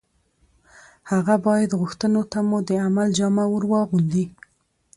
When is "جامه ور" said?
3.17-3.63